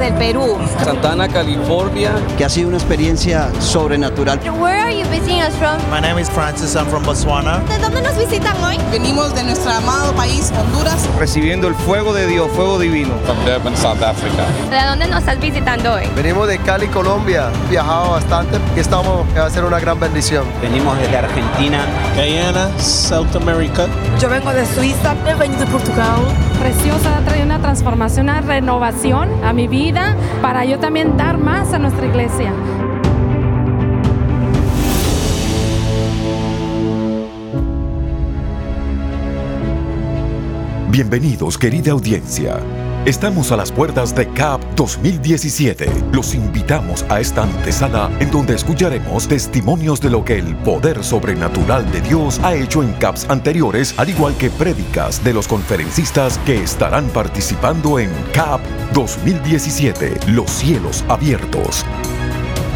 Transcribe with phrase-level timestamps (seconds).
[0.00, 0.58] desde el Perú.
[0.82, 2.12] Santana, California.
[2.38, 4.40] que ha sido una experiencia sobrenatural.
[4.58, 5.76] Where are you visiting us from?
[5.90, 6.74] My name is Francis.
[6.74, 7.58] I'm from Botswana.
[7.68, 8.78] ¿De dónde nos visitan hoy?
[8.90, 11.06] Venimos de nuestro amado país, Honduras.
[11.18, 13.14] Recibiendo el fuego de Dios, fuego divino.
[13.26, 14.46] from Durban, South Africa.
[14.70, 16.08] ¿De dónde nos estás visitando hoy?
[16.16, 17.50] Venimos de Cali, Colombia.
[17.68, 20.44] Viajado bastante y estamos, que va a ser una gran bendición.
[20.62, 21.78] Venimos desde Argentina.
[22.16, 23.86] Guyana, South America.
[24.18, 25.14] Yo vengo de Suiza.
[25.26, 26.20] He venido de Portugal.
[26.60, 31.72] Preciosa, ha traído una transformación, una renovación a mi vida para yo también dar más
[31.72, 32.52] a nuestra iglesia.
[40.90, 42.60] Bienvenidos, querida audiencia.
[43.06, 45.90] Estamos a las puertas de CAP 2017.
[46.12, 51.90] Los invitamos a esta antesala en donde escucharemos testimonios de lo que el poder sobrenatural
[51.92, 56.62] de Dios ha hecho en CAPs anteriores, al igual que prédicas de los conferencistas que
[56.62, 58.60] estarán participando en CAP
[58.92, 61.86] 2017, los cielos abiertos.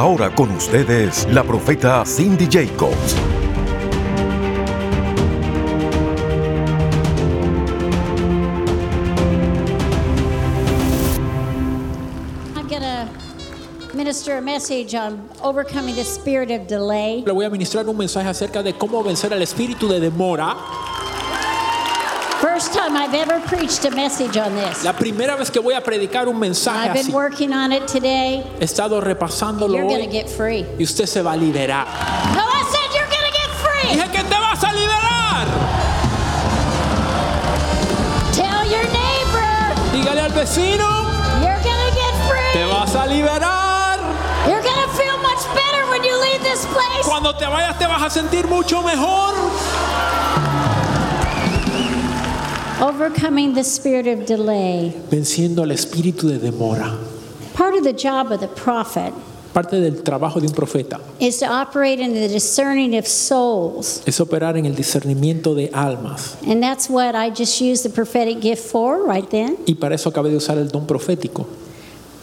[0.02, 3.14] Ahora con ustedes, la profeta Cindy Jacobs.
[12.56, 13.08] I'm going to
[13.94, 17.22] minister a message on overcoming the spirit of delay.
[17.24, 20.58] Le voy a ministrar un mensaje acerca de cómo vencer al espíritu de demora.
[22.42, 24.84] First time I've ever preached a message on this.
[24.84, 27.14] La primera vez que voy a predicar un mensaje I've been así.
[27.14, 28.44] working on it today.
[28.60, 30.66] He estado repasándolo You're going to hoy get free.
[30.80, 31.86] y usted se va a liberar.
[32.36, 33.90] No, I said you're going to get free.
[33.90, 35.48] Dije que te vas a liberar.
[38.34, 40.88] Tell your neighbor Dígale al vecino,
[41.44, 42.54] you're going to get free.
[42.54, 44.00] te vas a liberar.
[44.48, 47.06] You're going to feel much better when you leave this place.
[47.06, 49.36] Cuando te vayas te vas a sentir mucho mejor.
[52.82, 54.92] Overcoming the spirit of delay.
[55.12, 56.98] Venciendo al espíritu de demora.
[57.54, 59.14] Part of the job of the prophet
[59.54, 64.02] Parte del trabajo de un profeta is to operate in the discerning of souls.
[64.08, 66.38] es operar en el discernimiento de almas.
[66.48, 70.10] And that's what I just used the prophetic gift for right then Y para eso
[70.10, 71.46] acabé de usar el don profético,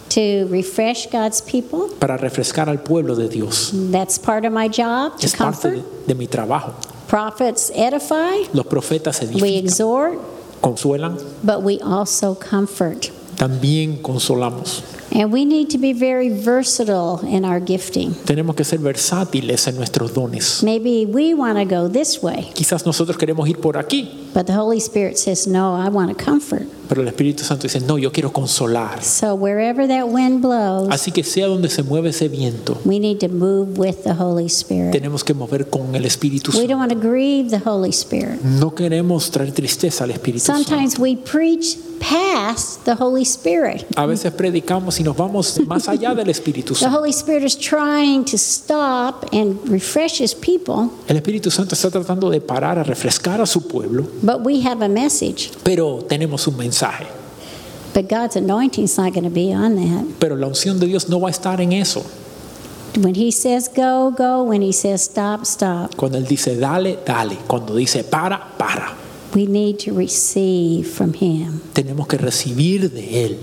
[0.08, 1.90] to refresh God's people.
[2.00, 3.72] para refrescar al pueblo de Dios.
[3.92, 5.74] That's part of my job to Es parte comfort.
[5.74, 6.72] de, de mi trabajo.
[7.08, 10.18] Prophets edify, Los profetas we edifican, exhort,
[10.60, 13.10] consuelan, but we also comfort.
[13.36, 14.82] también consolamos.
[15.10, 18.12] And we need to be very versatile in our gifting.
[18.26, 20.62] Tenemos que ser versátiles en nuestros dones.
[20.62, 24.52] Maybe we want to go this way, Quizás nosotros queremos ir por aquí, but the
[24.52, 26.66] Holy Spirit says, No, I want to comfort.
[26.88, 29.02] Pero el Espíritu Santo dice, no, yo quiero consolar.
[29.02, 33.18] So wherever that wind blows, Así que sea donde se mueve ese viento, we need
[33.18, 34.92] to move with the Holy Spirit.
[34.92, 36.68] tenemos que mover con el Espíritu We Santo.
[36.68, 38.40] don't want to grieve the Holy Spirit.
[38.42, 40.64] No queremos traer tristeza al Espíritu Santo.
[40.68, 43.84] Sometimes we preach past the Holy Spirit.
[43.96, 46.98] A veces predicamos y nos vamos más allá del Espíritu The Santo.
[46.98, 52.30] Holy Spirit is trying to stop and refresh His people, El Espíritu Santo está tratando
[52.30, 55.50] de parar a refrescar a su pueblo, but we have a message.
[55.64, 57.06] pero tenemos un mensaje.
[57.94, 60.20] But God's anointing is not going to be on that.
[60.20, 62.04] Pero la unción de Dios no va a estar en eso.
[62.96, 64.44] When He says go, go.
[64.44, 65.94] When He says stop, stop.
[65.96, 67.38] Cuando Él dice dale, dale.
[67.46, 68.94] Cuando dice para, para.
[69.34, 71.60] we need to receive from Him.
[71.72, 73.38] Tenemos que recibir de Él.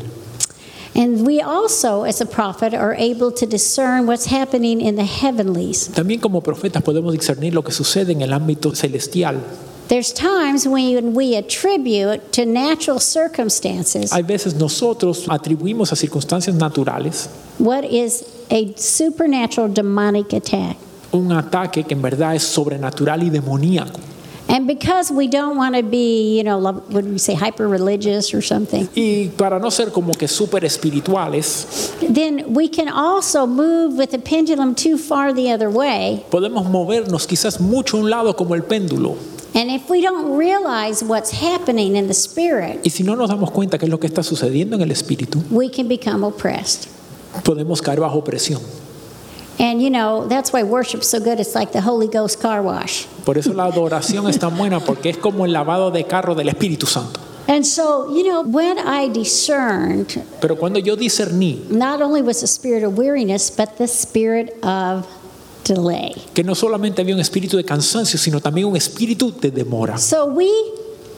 [0.97, 5.89] And we also, as a prophet, are able to discern what's happening in the heavenlies.
[5.89, 9.41] También como profetas podemos discernir lo que sucede en el ámbito celestial.
[9.87, 17.29] There's times when we attribute to natural circumstances Hay veces nosotros atribuimos a circunstancias naturales
[17.59, 20.77] what is a supernatural demonic attack.
[21.11, 23.99] un ataque que en verdad es sobrenatural y demoníaco.
[24.47, 28.41] And because we don't want to be, you know, would we say hyper religious or
[28.43, 34.11] something, Y para no ser como que súper espirituales, then we can also move with
[34.11, 36.23] the pendulum too far the other way.
[36.29, 39.15] podemos movernos quizás mucho a un lado como el péndulo.
[39.55, 43.51] And if we don't realize what's happening in the spirit, Y si no nos damos
[43.51, 46.87] cuenta qué es lo que está sucediendo en el espíritu, we can become oppressed.
[47.43, 48.61] podemos caer bajo presión.
[49.57, 51.39] And you know, that's why worship's so good.
[51.39, 53.05] It's like the Holy Ghost car wash.
[53.23, 56.49] Por eso la adoración es tan buena porque es como el lavado de carro del
[56.49, 57.21] Espíritu Santo.
[57.47, 62.47] And so, you know, when I discerned, Pero cuando yo discerní not only was the
[62.47, 65.05] spirit of weariness, but the spirit of
[65.65, 66.13] delay.
[66.33, 69.97] que no solamente había un espíritu de cansancio, sino también un espíritu de demora.
[69.97, 70.49] So we,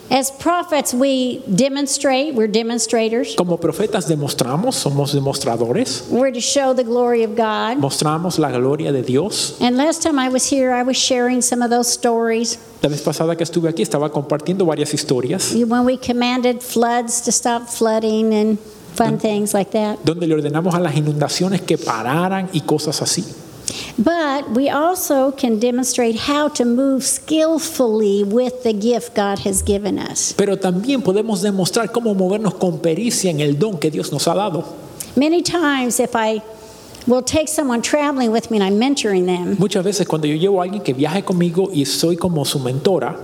[0.10, 3.36] as prophets, we demonstrate, we're demonstrators.
[3.36, 7.78] Como profetas demostramos, somos demostradores, We're to show the glory of God.
[7.80, 9.56] mostramos la gloria de Dios.
[9.60, 13.02] And last time I was here, I was sharing some of those stories La vez
[13.02, 18.34] pasada que estuve aquí estaba compartiendo varias historias when we commanded floods to stop flooding
[18.34, 18.60] and
[18.96, 19.98] fun things like that.
[20.06, 23.26] donde le ordenamos a las inundaciones que pararan y cosas así.
[23.98, 29.98] But we also can demonstrate how to move skillfully with the gift God has given
[30.00, 30.34] us.
[30.38, 34.36] Pero también podemos demostrar cómo movernos con pericia en el don que Dios nos ha
[34.36, 34.64] dado.
[35.16, 36.42] Many times, if I
[37.08, 40.62] will take someone traveling with me and I'm mentoring them, Muchas veces cuando yo llevo
[40.62, 43.18] a alguien que viaje conmigo y soy como su mentora,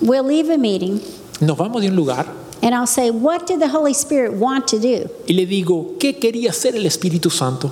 [0.00, 1.00] we'll leave a meeting
[1.40, 2.26] nos vamos de un lugar
[2.62, 5.08] and I'll say, What did the Holy Spirit want to do?
[5.26, 7.70] y le digo, ¿qué quería hacer el Espíritu Santo?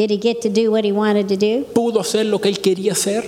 [0.00, 1.66] Did he get to do what he wanted to do?
[1.74, 3.22] ¿Pudo hacer lo que él quería hacer?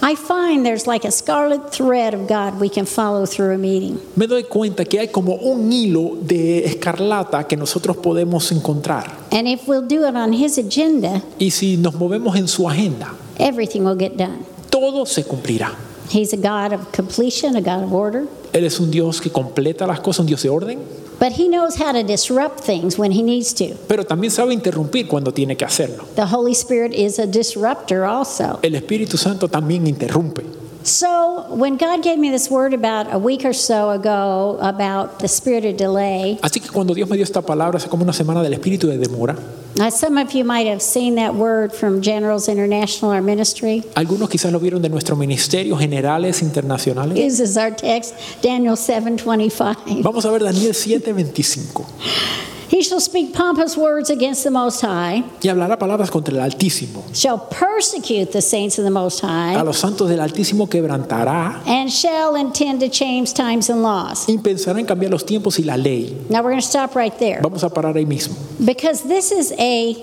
[0.00, 4.00] I find there's like a scarlet thread of God we can follow through a meeting.
[4.16, 9.14] Me doy cuenta que hay como un hilo de escarlata que nosotros podemos encontrar.
[9.30, 13.12] And if we'll do it on his agenda, Y si nos movemos en su agenda,
[13.38, 14.46] everything will get done.
[14.70, 15.74] todo se cumplirá.
[16.10, 18.26] He's a God of completion, a God of order.
[18.54, 20.78] Él es un Dios que completa las cosas, un Dios de orden,
[21.20, 23.74] But he knows how to disrupt things when he needs to.
[23.86, 26.04] pero también sabe interrumpir cuando tiene que hacerlo.
[26.16, 28.58] The Holy Spirit is a disruptor also.
[28.62, 30.42] El Espíritu Santo también interrumpe.
[30.82, 35.28] So, when God gave me this word about a week or so ago about the
[35.28, 38.42] spirit of delay, Así que cuando Dios me dio esta palabra hace como una semana
[38.42, 39.36] del espíritu de demora,
[39.76, 43.82] now some of you might have seen that word from Generals International, our ministry.
[43.94, 47.14] algunos quizás lo vieron de nuestro ministerio, generales internacionales.
[47.14, 50.02] This is our text, Daniel 7:25.
[50.02, 51.86] Vamos a ver Daniel 7:25.
[52.70, 57.02] He shall speak pompous words against the Most High, Y hablará palabras contra el Altísimo.
[57.12, 59.54] shall persecute the saints of the Most High.
[59.58, 64.28] A los santos del Altísimo quebrantará and shall intend to change times and laws.
[64.28, 66.16] y pensará en cambiar los tiempos y la ley.
[66.28, 69.52] Now we're going to stop right there Vamos a parar ahí mismo, because this is
[69.58, 69.96] a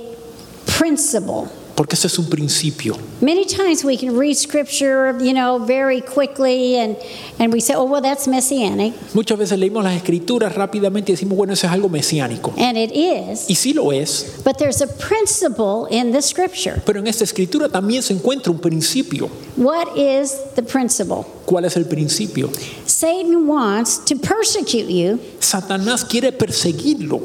[0.66, 1.48] principle.
[1.78, 2.98] Porque ese es un principio.
[3.22, 6.98] Many times we can read scripture, you know, very quickly and,
[7.38, 8.96] and we say, oh, well, that's messianic.
[9.14, 12.52] Muchas veces leímos las escrituras rápidamente y decimos, bueno, eso es algo mesiánico.
[12.58, 13.48] And it is.
[13.48, 16.82] Y sí lo es, But there's a principle in the scripture.
[16.84, 19.30] pero en esta escritura también se encuentra un principio.
[19.56, 21.26] What is the principle?
[21.46, 22.50] ¿Cuál es el principio?
[22.88, 25.20] Satan wants to persecute you.
[25.40, 27.22] Satanás quiere perseguirlo.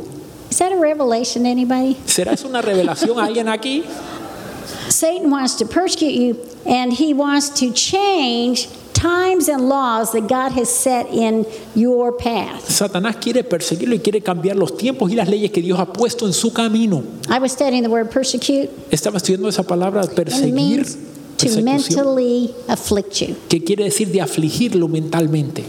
[0.51, 1.97] Is that a revelation, anybody?
[2.05, 3.83] ¿Será eso una revelación a alguien aquí?
[5.03, 10.53] Satan wants to persecute you, and he wants to change times and laws that God
[10.53, 11.45] has set in
[11.75, 12.69] your path.
[12.69, 16.25] Satanás quiere perseguirlo y quiere cambiar los tiempos y las leyes que Dios ha puesto
[16.25, 17.03] en su camino.
[17.29, 20.87] I was studying the word persecute, Estaba estudiando esa palabra perseguir,
[21.37, 23.35] to mentally afflict you.
[23.49, 25.65] que quiere decir de afligirlo mentalmente.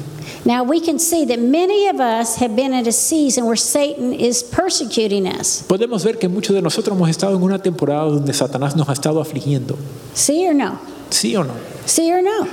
[0.45, 4.13] Now we can see that many of us have been in a season where Satan
[4.13, 5.63] is persecuting us.
[5.67, 8.93] Podemos ver que muchos de nosotros hemos estado en una temporada donde Satanás nos ha
[8.93, 9.77] estado afligiendo.
[10.13, 10.79] See or no?
[11.09, 11.53] ¿Sí o no?
[11.85, 12.47] See or no?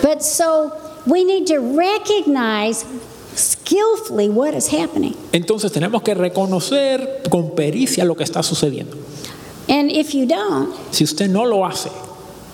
[0.00, 0.72] But so
[1.06, 2.84] we need to recognize
[3.34, 5.16] skillfully what is happening.
[5.32, 8.96] Entonces tenemos que reconocer con pericia lo que está sucediendo.
[9.68, 11.90] And if you don't, Si usted no lo hace,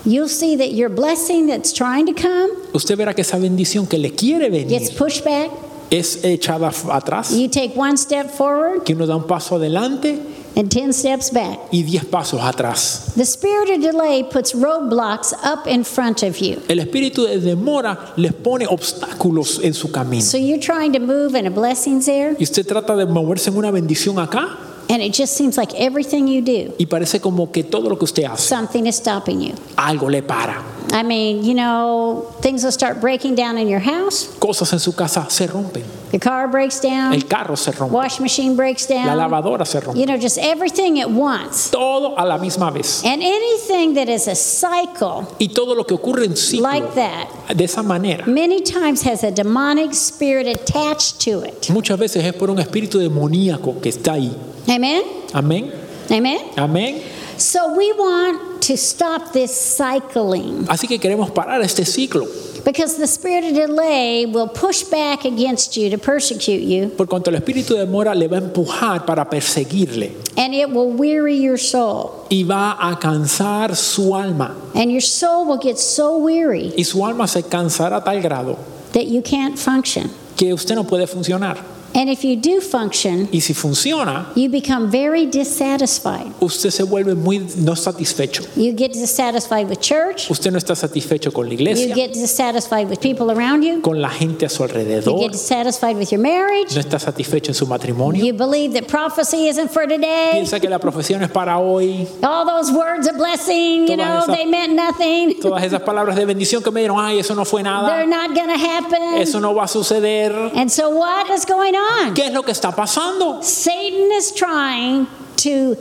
[0.05, 3.99] you'll see that your blessing that's trying to come usted verá que esa bendición que
[3.99, 5.51] le quiere venir gets pushed back.
[5.91, 10.19] es echada atrás, You take one step forward, que uno da un paso adelante
[10.57, 11.59] and 10 steps back.
[11.73, 13.13] y 10 pasos atrás.
[13.17, 16.61] The spirit of delay puts roadblocks up in front of you.
[16.69, 20.23] El espíritu de demora les pone obstáculos en su camino.
[20.23, 23.57] So you're trying to move and a blessing's there, Y usted trata de moverse en
[23.57, 24.59] una bendición acá
[24.91, 28.05] and it just seems like everything you do, y parece como que todo lo que
[28.05, 29.55] usted hace, something is stopping you.
[29.77, 30.63] algo le para.
[30.93, 34.27] I mean, you know, things will start breaking down in your house.
[34.41, 35.85] Cosas en su casa se rompen.
[36.11, 37.93] The car breaks down, El carro se rompe.
[37.93, 39.17] wash machine breaks La down.
[39.19, 41.71] lavadora se You know, just everything at once.
[41.71, 43.05] Todo a la misma vez.
[43.05, 47.29] And anything that is a cycle Y todo lo que ocurre en ciclo like that
[47.55, 51.71] de esa manera many times has a demonic spirit attached to it.
[51.71, 54.37] muchas veces es por un espíritu demoníaco que está ahí.
[54.71, 55.03] Amen?
[55.35, 55.73] Amén.
[56.11, 56.39] Amen?
[56.57, 57.03] Amén.
[57.37, 62.27] So we want to stop this cycling Así que queremos parar este ciclo.
[62.65, 67.31] because the spirit of delay will push back against you to persecute you Por cuanto
[67.31, 71.57] el espíritu de demora le va a empujar para perseguirle and it will weary your
[71.59, 72.27] soul.
[72.31, 74.55] y va a cansar su alma.
[74.75, 78.59] And your soul will get so weary Y su alma se cansará a tal grado
[78.93, 80.11] that you can't function.
[80.37, 81.57] que usted no puede funcionar.
[81.95, 86.33] And if you do function, Y si funciona, you become very dissatisfied.
[86.41, 88.43] usted se vuelve muy no satisfecho.
[88.57, 90.31] You get dissatisfied with church.
[90.31, 93.81] Usted no está satisfecho con la You get dissatisfied with people around you.
[93.81, 95.15] con la gente a su alrededor.
[95.15, 96.75] You get dissatisfied with your marriage.
[96.75, 98.25] No está satisfecho en su matrimonio.
[98.25, 100.31] You believe that prophecy isn't for today.
[100.33, 102.07] Piensa que la profecía no es para hoy.
[102.23, 105.39] All those words of blessing, you know, esas- they meant nothing.
[105.41, 108.49] Todas esas palabras de bendición que me dieron, ay, eso no fue They're not going
[108.49, 109.21] to happen.
[109.21, 110.33] Eso no va a suceder.
[110.55, 111.80] And so, what is going on?
[112.15, 113.41] ¿Qué es lo que está pasando?
[113.43, 115.07] Satan is trying
[115.37, 115.77] to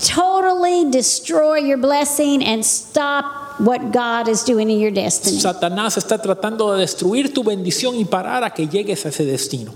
[0.00, 5.38] totally destroy your blessing and stop what God is doing in your destiny.
[5.38, 9.72] Satanás está tratando de destruir tu bendición y parar a que llegues a ese destino.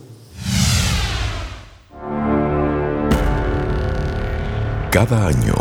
[4.90, 5.54] Cada año,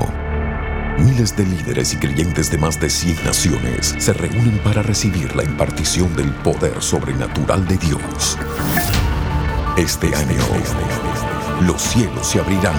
[0.99, 5.43] miles de líderes y creyentes de más de 100 naciones se reúnen para recibir la
[5.43, 8.37] impartición del poder sobrenatural de Dios.
[9.77, 10.37] Este año,
[11.61, 12.75] los cielos se abrirán.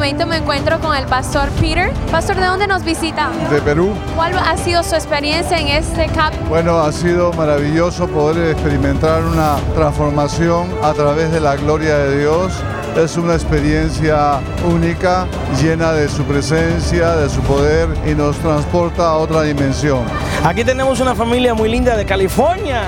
[0.09, 1.93] Momento me encuentro con el pastor Peter.
[2.11, 3.29] Pastor, ¿de dónde nos visita?
[3.51, 6.33] De Perú, ¿Cuál ha sido su experiencia en este CAP?
[6.49, 12.55] bueno, ha sido maravilloso poder experimentar una transformación a través de la gloria de Dios.
[12.97, 15.27] Es una experiencia única,
[15.61, 20.05] llena de su presencia, de su poder y nos transporta a otra dimensión.
[20.43, 22.81] Aquí tenemos una familia muy linda de California.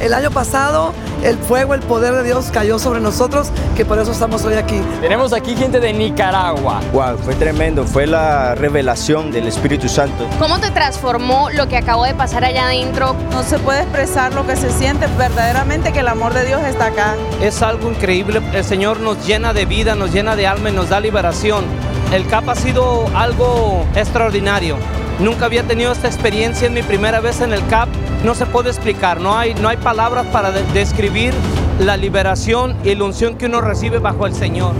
[0.00, 4.12] El año pasado el fuego, el poder de Dios cayó sobre nosotros, que por eso
[4.12, 4.80] estamos hoy aquí.
[5.00, 6.80] Tenemos aquí gente de Nicaragua.
[6.92, 10.26] Wow, fue tremendo, fue la revelación del Espíritu Santo.
[10.38, 13.14] ¿Cómo te transformó lo que acabó de pasar allá adentro?
[13.30, 16.86] No se puede expresar lo que se siente verdaderamente que el amor de Dios está
[16.86, 17.14] acá.
[17.42, 18.40] Es algo increíble.
[18.52, 21.64] El Señor nos llena de vida, nos llena de alma y nos da liberación.
[22.12, 24.76] El CAP ha sido algo extraordinario.
[25.22, 27.88] Nunca había tenido esta experiencia, es mi primera vez en el CAP.
[28.24, 31.34] No se puede explicar, no hay, no hay palabras para de- describir
[31.78, 34.74] la liberación y la unción que uno recibe bajo el Señor.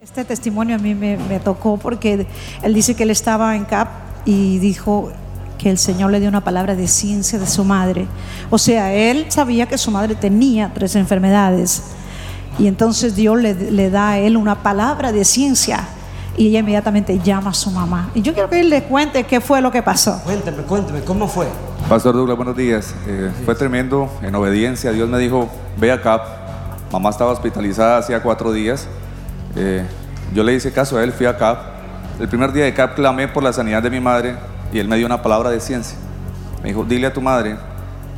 [0.00, 2.26] Este testimonio a mí me tocó porque
[2.62, 3.88] él dice que él estaba en CAP
[4.24, 5.12] y dijo
[5.58, 8.06] que el Señor le dio una palabra de ciencia de su madre.
[8.48, 11.82] O sea, él sabía que su madre tenía tres enfermedades
[12.58, 15.88] y entonces Dios le, le da a él una palabra de ciencia
[16.38, 18.10] y ella inmediatamente llama a su mamá.
[18.14, 20.20] Y yo quiero que él le cuente qué fue lo que pasó.
[20.24, 21.48] Cuéntame, cuéntame, ¿cómo fue?
[21.88, 22.94] Pastor Douglas, buenos días.
[23.06, 24.92] Eh, fue tremendo, en obediencia.
[24.92, 25.48] Dios me dijo,
[25.78, 26.22] ve a CAP.
[26.92, 28.86] Mamá estaba hospitalizada hacía cuatro días.
[29.56, 29.84] Eh,
[30.32, 31.58] yo le hice caso a él, fui a CAP.
[32.20, 34.36] El primer día de CAP clamé por la sanidad de mi madre
[34.72, 35.98] y él me dio una palabra de ciencia.
[36.62, 37.56] Me dijo, dile a tu madre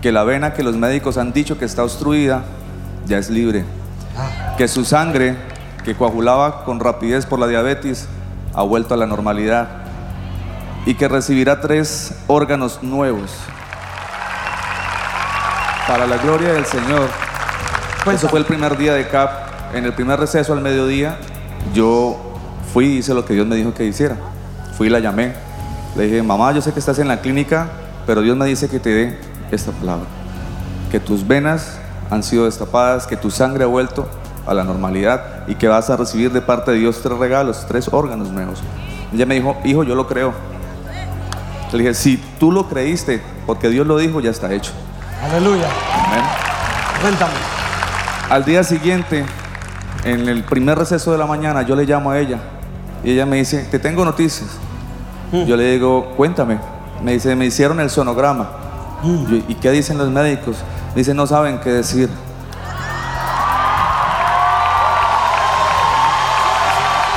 [0.03, 2.43] que la vena que los médicos han dicho que está obstruida
[3.07, 3.65] ya es libre.
[4.57, 5.37] Que su sangre,
[5.85, 8.09] que coagulaba con rapidez por la diabetes,
[8.55, 9.69] ha vuelto a la normalidad.
[10.87, 13.31] y que recibirá tres órganos nuevos.
[15.87, 17.09] Para la gloria del Señor.
[18.11, 19.75] Eso fue el primer día de CAP.
[19.75, 21.19] En el primer receso al mediodía,
[21.75, 22.19] yo
[22.73, 24.17] fui y hice lo que Dios me dijo que hiciera.
[24.77, 25.35] Fui y la llamé.
[25.97, 27.69] Le dije, mamá, yo sé que estás en la clínica,
[28.07, 29.19] pero Dios me dice que te dé
[29.51, 30.07] esta palabra.
[30.91, 31.79] Que tus venas
[32.11, 34.09] han sido destapadas, que tu sangre ha vuelto
[34.47, 37.89] a la normalidad y que vas a recibir de parte de Dios tres regalos, tres
[37.93, 38.61] órganos nuevos.
[39.13, 40.33] Ella me dijo, hijo, yo lo creo.
[41.73, 44.73] Le dije, si tú lo creíste, porque Dios lo dijo, ya está hecho.
[45.23, 45.69] Aleluya.
[46.07, 46.25] Amén.
[47.01, 47.33] Cuéntame.
[48.29, 49.25] Al día siguiente,
[50.05, 52.39] en el primer receso de la mañana, yo le llamo a ella
[53.05, 54.51] y ella me dice, te tengo noticias.
[55.33, 56.59] Yo le digo, cuéntame.
[57.03, 58.49] Me dice, me hicieron el sonograma.
[59.03, 60.57] ¿Y qué dicen los médicos?
[60.95, 62.11] Me dice, no saben qué decir.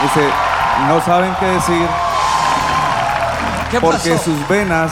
[0.04, 0.30] Dice,
[0.88, 1.88] no saben qué decir
[3.72, 4.26] ¿Qué porque pasó?
[4.26, 4.92] sus venas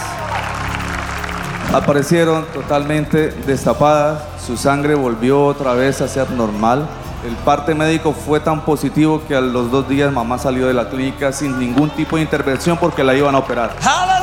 [1.74, 6.88] aparecieron totalmente destapadas, su sangre volvió otra vez a ser normal.
[7.26, 10.90] El parte médico fue tan positivo que a los dos días mamá salió de la
[10.90, 13.76] clínica sin ningún tipo de intervención porque la iban a operar.
[14.18, 14.21] En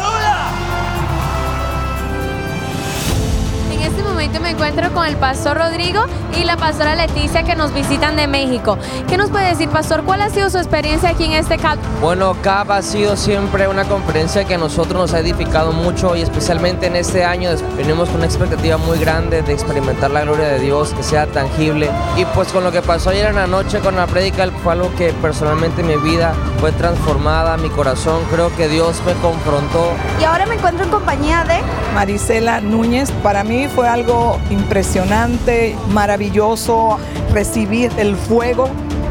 [4.59, 6.01] encuentro con el pastor Rodrigo
[6.37, 8.77] y la pastora Leticia que nos visitan de México.
[9.09, 10.03] ¿Qué nos puede decir, pastor?
[10.03, 11.79] ¿Cuál ha sido su experiencia aquí en este CAP?
[12.01, 16.23] Bueno, CAP ha sido siempre una conferencia que a nosotros nos ha edificado mucho y
[16.23, 20.59] especialmente en este año venimos con una expectativa muy grande de experimentar la gloria de
[20.59, 21.89] Dios, que sea tangible.
[22.17, 24.93] Y pues con lo que pasó ayer en la noche con la prédica fue algo
[24.97, 30.47] que personalmente mi vida fue transformada, mi corazón, creo que Dios me confrontó Y ahora
[30.47, 31.61] me encuentro en compañía de
[31.95, 36.99] Marisela Núñez, para mí fue algo impresionante, maravilloso
[37.33, 38.69] recibir el fuego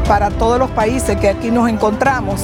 [0.08, 2.40] para todos los países que aquí nos encontramos.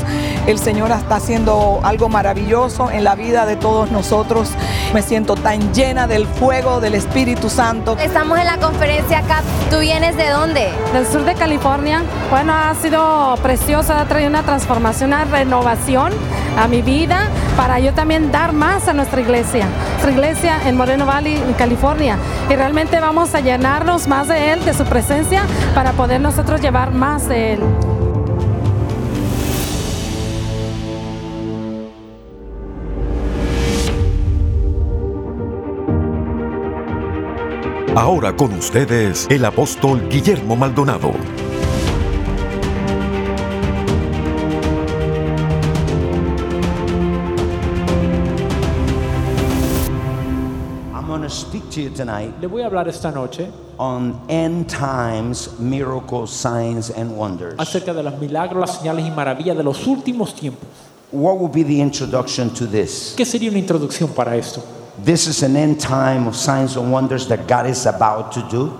[0.46, 4.50] El Señor está haciendo algo maravilloso en la vida de todos nosotros.
[4.92, 7.96] Me siento tan llena del fuego del Espíritu Santo.
[7.98, 9.44] Estamos en la conferencia CAP.
[9.70, 10.68] ¿Tú vienes de dónde?
[10.92, 12.02] Del sur de California.
[12.30, 16.12] Bueno, ha sido preciosa, ha traído una transformación, una renovación
[16.56, 19.66] a mi vida para yo también dar más a nuestra iglesia.
[19.90, 22.18] Nuestra iglesia en Moreno Valley, en California.
[22.50, 26.92] Y realmente vamos a llenarnos más de Él, de su presencia, para poder nosotros llevar
[26.92, 27.60] más de Él.
[37.96, 41.12] Ahora con ustedes, el apóstol Guillermo Maldonado.
[51.74, 57.10] To you tonight Le voy a hablar esta noche on end times miracles, signs, and
[57.16, 57.54] wonders.
[57.58, 60.68] acerca de los milagros, las señales y maravillas de los últimos tiempos.
[61.10, 63.14] What will be the introduction to this?
[63.16, 64.62] ¿Qué sería una introducción para esto?
[65.04, 68.72] This is an end time of signs and wonders that God is about to do.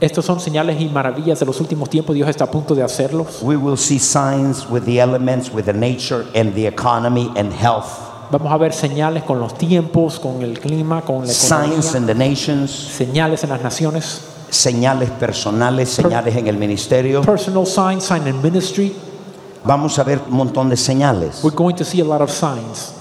[0.00, 2.14] Estos son señales y maravillas de los últimos tiempos.
[2.14, 3.42] Dios está a punto de hacerlos.
[3.42, 8.09] We will see signs with the elements, with the nature, and the economy and health.
[8.30, 12.06] Vamos a ver señales con los tiempos, con el clima, con la Signs in economía.
[12.06, 14.20] the nations, Señales en las naciones.
[14.50, 17.22] señales personales, señales en el ministerio.
[17.22, 18.94] Personal signs, sign in ministry.
[19.64, 21.42] Vamos a ver un montón de señales.
[21.42, 22.94] We're going to see a lot of signs.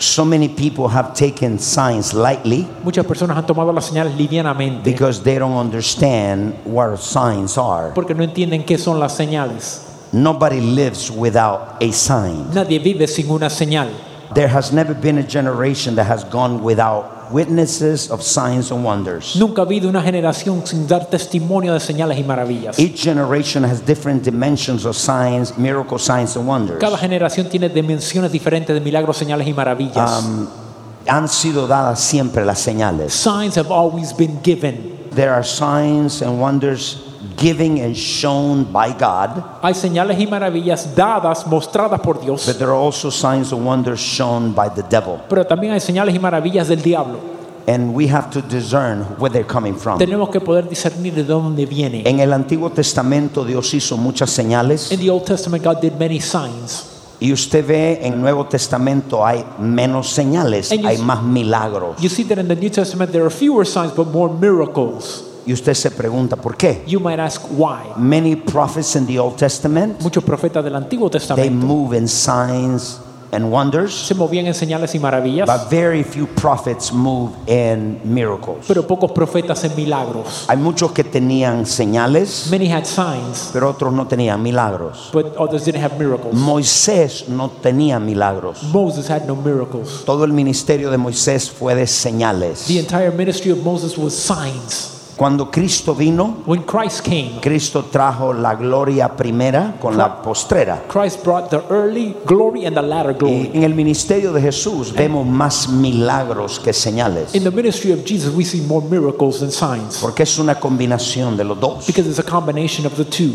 [0.00, 5.22] So many people have taken signs lightly Muchas personas han tomado las señales livianamente because
[5.24, 7.92] they don't understand what signs are.
[7.94, 9.80] porque no entienden qué son las señales.
[10.12, 12.46] Nobody lives without a sign.
[12.54, 13.88] Nadie vive sin una señal.
[14.34, 19.36] There has never been a generation that has gone without witnesses of signs and wonders.
[19.36, 22.78] Nunca ha habido una generación sin dar testimonio de señales y maravillas.
[22.78, 26.78] Each generation has different dimensions of signs, miracle signs and wonders.
[26.78, 30.24] Cada generación tiene dimensiones diferentes de milagros, señales y maravillas.
[30.24, 30.48] Um,
[31.06, 33.12] han sido dadas siempre las señales.
[33.12, 34.98] Signs have always been given.
[35.14, 37.07] There are signs and wonders
[37.38, 42.68] given and shown by God, Hay señales y maravillas dadas, mostradas por Dios, but there
[42.70, 45.18] are also signs and wonders shown by the devil.
[45.28, 47.18] pero también hay señales y maravillas del diablo.
[47.66, 49.98] And we have to discern where they're coming from.
[49.98, 52.02] Tenemos que poder discernir de dónde viene.
[52.06, 56.18] En el Antiguo Testamento Dios hizo muchas señales In the Old Testament, God did many
[56.18, 56.86] signs.
[57.20, 62.00] y usted ve en el Nuevo Testamento hay menos señales, hay see- más milagros.
[62.00, 65.24] You see that in the New Testament there are fewer signs but more miracles.
[65.48, 66.84] Y usted se pregunta por qué.
[66.86, 67.78] You might ask why.
[67.96, 73.00] Many prophets in the Old Testament Muchos profetas del Antiguo they Testamento move in signs
[73.32, 78.66] and wonders, se movían en señales y maravillas, but very few prophets moved in miracles.
[78.66, 80.44] pero pocos profetas en milagros.
[80.48, 85.08] Hay muchos que tenían señales, Many had signs, pero otros no tenían milagros.
[85.14, 86.34] but others didn't have miracles.
[86.34, 88.62] Moisés no tenía milagros.
[88.64, 90.04] Moses had no miracles.
[90.04, 92.66] Todo el ministerio de Moisés fue de señales.
[92.66, 94.97] The entire ministry of Moses was signs.
[95.18, 100.84] Cuando Cristo vino, When Christ came, Cristo trajo la gloria primera con la postrera.
[100.88, 103.50] Christ brought the early glory and the latter glory.
[103.52, 108.04] Y en el ministerio de Jesús vemos más milagros que señales, In the ministry of
[108.04, 111.86] Jesus, we see more miracles than signs porque es una combinación de los dos.
[111.86, 113.32] because it's a combination of the two.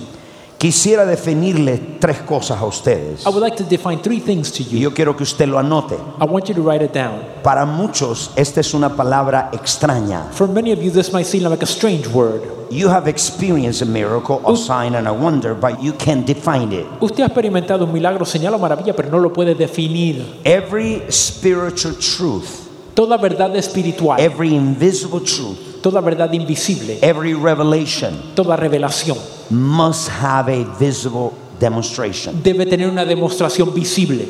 [0.64, 3.26] Quisiera definirle tres cosas a ustedes.
[3.26, 4.80] I would like to define three things to Y you.
[4.80, 5.96] yo quiero que usted lo anote.
[6.22, 7.20] I want you to write it down.
[7.44, 10.24] Para muchos esta es una palabra extraña.
[10.32, 12.44] For many of you, this might seem like a strange word.
[12.72, 16.86] You have experienced a miracle, a sign and a wonder, but you can't define it.
[17.02, 20.40] Usted ha experimentado un milagro, señal o maravilla, pero no lo puede definir.
[20.46, 28.56] Every spiritual truth, Toda verdad espiritual, every invisible truth, toda verdad invisible, every revelation toda
[28.56, 29.18] revelación
[29.52, 34.26] must have a visible demonstration, debe tener una demostración visible,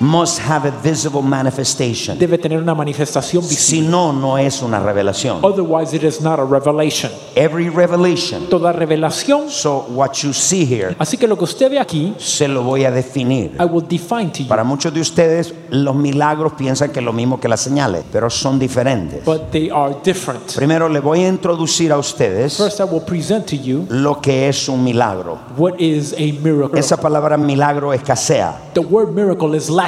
[0.00, 2.18] must have a visible manifestation.
[2.18, 3.88] debe tener una manifestación Si visible.
[3.90, 5.38] no, no es una revelación.
[5.42, 7.10] Otherwise, it is not a revelation.
[7.34, 8.46] Every revelation.
[8.48, 9.48] Toda revelación.
[9.50, 12.84] So what you see here, Así que lo que usted ve aquí, se lo voy
[12.84, 13.56] a definir.
[13.60, 14.48] I will define to you.
[14.48, 18.30] Para muchos de ustedes, los milagros piensan que es lo mismo que las señales, pero
[18.30, 19.24] son diferentes.
[19.24, 20.54] But they are different.
[20.54, 24.48] Primero le voy a introducir a ustedes First, I will present to you lo que
[24.48, 25.38] es un milagro.
[25.56, 26.78] what is a miracle.
[26.78, 28.56] Esa palabra milagro escasea.
[28.74, 29.87] The word miracle is lacking.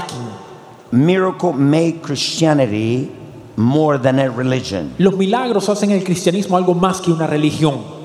[0.92, 3.10] Miracle make Christianity
[3.56, 4.94] more than a religion.
[4.98, 8.00] Los milagros hacen el cristianismo algo más que una religión.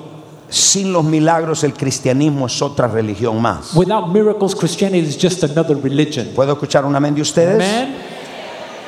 [0.49, 3.73] Sin los milagros el cristianismo es otra religión más.
[3.75, 6.27] Without miracles, Christianity is just another religion.
[6.35, 7.55] ¿Puedo escuchar un amén de ustedes?
[7.55, 7.95] Amen.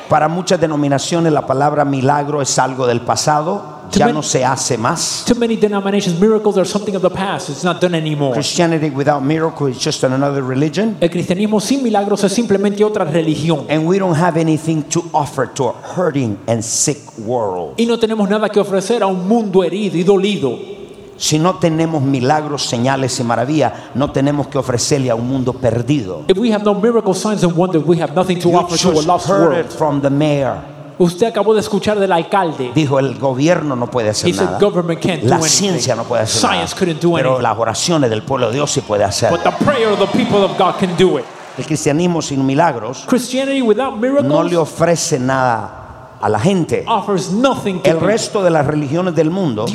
[0.08, 5.24] Para muchas denominaciones la palabra milagro es algo del pasado, ya no se hace más.
[5.26, 7.48] To many denominations, miracles are something of the past.
[7.50, 8.34] It's not done anymore.
[8.34, 10.96] Christianity without miracle is just another religion.
[11.00, 13.66] El cristianismo sin milagros es simplemente otra religión.
[13.68, 17.74] And we don't have anything to offer to a hurting and sick world.
[17.78, 20.58] Y no tenemos nada que ofrecer a un mundo herido y dolido.
[21.16, 26.22] Si no tenemos milagros, señales y maravillas, no tenemos que ofrecerle a un mundo perdido.
[26.28, 28.90] If we have no miracles, signs, and wonders, we have nothing to You offer to
[28.90, 29.66] a lost heard world.
[29.66, 30.60] it from the mayor.
[30.98, 32.72] Usted acabó de escuchar del alcalde.
[32.74, 34.58] Dijo el gobierno no puede hacer He said nada.
[34.58, 35.50] government can't do La anything.
[35.50, 36.78] ciencia no puede hacer Science nada.
[36.78, 37.42] couldn't do Pero anything.
[37.44, 39.30] las oraciones del pueblo de Dios sí puede hacer.
[39.30, 41.24] But the prayer of the people of God can do it.
[41.56, 45.87] El cristianismo sin milagros Christianity without no miracles le ofrece nada
[46.20, 46.84] a la gente.
[46.86, 49.66] offers nothing to El resto de las religiones del mundo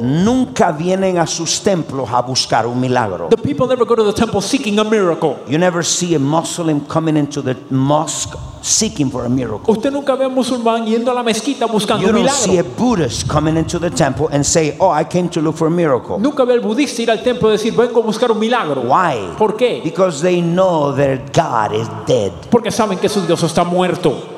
[0.00, 3.28] nunca vienen a sus templos a buscar un milagro.
[3.30, 5.36] the people never go to the temple seeking a miracle.
[5.48, 9.72] You never see a Muslim coming into the mosque seeking for a miracle.
[9.72, 12.58] Usted nunca ve a un musulmán yendo a la mezquita buscando You un don't see
[12.58, 12.84] a milagro.
[12.84, 16.18] Buddhist coming into the temple and say, "Oh, I came to look for a miracle."
[16.18, 18.82] Nunca ve al budista ir al templo y decir, vengo a buscar un milagro.
[18.82, 19.36] Why?
[19.38, 19.80] ¿Por qué?
[19.84, 22.32] Because they know their God is dead.
[22.50, 24.35] Porque saben que su Dios está muerto.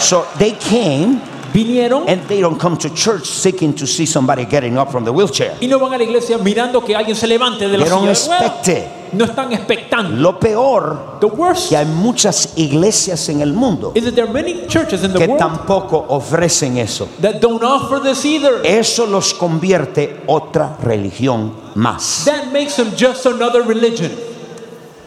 [0.00, 1.20] So they came
[1.54, 5.12] Vinieron and they don't come to church seeking to see somebody getting up from the
[5.12, 5.56] wheelchair.
[5.60, 8.12] y no van a la iglesia mirando que alguien se levante de la They don't
[8.16, 8.68] silla de ruedas.
[8.68, 8.84] it.
[9.12, 10.16] No están expectando.
[10.20, 14.32] Lo peor The worst que hay muchas iglesias en el mundo is that there are
[14.32, 17.08] many churches in the que world tampoco ofrecen eso.
[17.20, 18.60] that don't offer this either.
[18.66, 22.24] Eso los convierte otra religión más.
[22.24, 24.10] That makes them just another religion.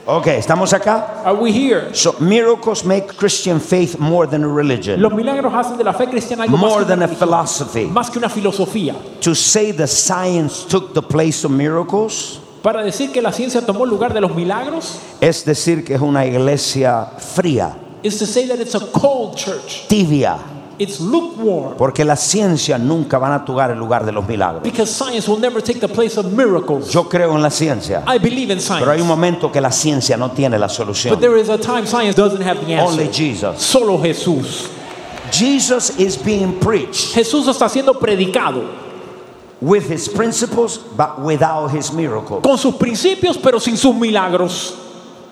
[0.10, 1.22] Ok, ¿estamos acá?
[1.26, 1.94] Are we here?
[1.94, 6.08] So miracles make Christian faith more than a religion, Los milagros hacen de la fe
[6.08, 7.86] cristiana algo más more que, than una a philosophy.
[7.88, 8.96] más que una filosofía.
[9.22, 13.84] To say the science took the place of miracles Para decir que la ciencia tomó
[13.84, 18.48] el lugar de los milagros es decir que es una iglesia fría, is to say
[18.48, 19.88] that it's a cold church.
[19.90, 20.38] tibia,
[20.80, 24.62] It's lukewarm porque la ciencia nunca van a tomar el lugar de los milagros.
[24.64, 26.92] because science will never take the place of miracles.
[26.92, 29.08] Yo creo en la ciencia, I believe in pero hay un science.
[29.08, 31.14] momento que la ciencia no tiene la solución.
[31.14, 33.12] But there is a time science doesn't have the Only answer.
[33.12, 33.62] Jesus.
[33.62, 34.70] Solo Jesús.
[35.32, 38.64] Jesus is being preached Jesús está siendo predicado
[39.60, 42.42] with his principles but without his miracles.
[42.44, 44.76] con sus principios pero sin sus milagros.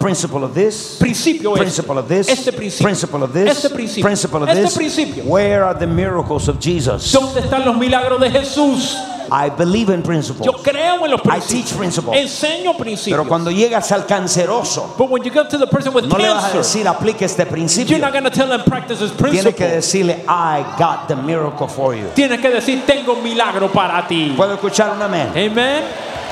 [0.05, 2.83] Principle of this, Principio es principle of this, este principio.
[2.85, 4.03] principle of this, Este principio.
[4.05, 4.75] principle of Este this.
[4.75, 5.23] principio.
[5.25, 7.11] Where are the miracles of Jesus?
[7.11, 8.95] ¿Dónde están los milagros de Jesús?
[9.31, 10.45] I believe in principles.
[10.45, 11.77] Yo creo en los I teach principios.
[11.79, 12.21] principles.
[12.21, 13.17] Enseño principios.
[13.17, 16.29] Pero cuando llegas al canceroso, But when you get to the person with no le
[16.29, 17.97] vas a cancer, decir aplique este you're principio.
[17.97, 19.67] not going to tell them practice this Tienes que principle.
[19.71, 22.09] decirle I got the miracle for you.
[22.13, 24.35] Tienes que decir, tengo un milagro para ti.
[24.37, 25.29] ¿Puedo escuchar un amén?
[25.35, 25.83] Amen.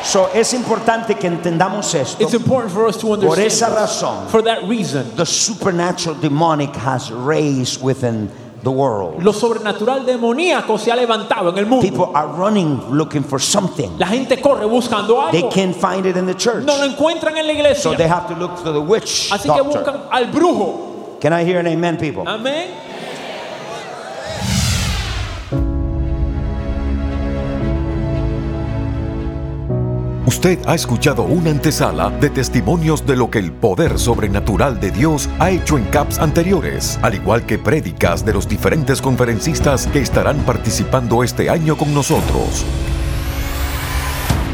[0.04, 2.22] So, es importante que entendamos esto.
[2.24, 3.48] It's important for us to Por understand.
[3.48, 3.76] esa this.
[3.76, 8.30] razón, For that reason, the supernatural demonic has raised within
[8.63, 9.24] the world.
[9.24, 11.88] lo sobrenatural demoníaco se ha levantado en el mundo.
[11.89, 13.98] People are running looking for something.
[13.98, 15.52] La gente corre buscando They algo.
[15.52, 16.66] can't find it in the church.
[16.66, 17.82] No lo encuentran en la iglesia.
[17.82, 19.84] So they have to look to the witch Así que doctor.
[19.84, 21.20] buscan al brujo.
[21.22, 22.24] Can I hear an amen, people?
[22.28, 22.70] Amén.
[30.34, 35.30] Usted ha escuchado una antesala de testimonios de lo que el poder sobrenatural de Dios
[35.38, 40.38] ha hecho en CAPS anteriores, al igual que prédicas de los diferentes conferencistas que estarán
[40.39, 42.65] participando este año con nosotros.